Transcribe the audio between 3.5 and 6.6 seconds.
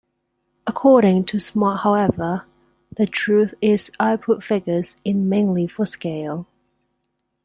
is I put figures in mainly for scale".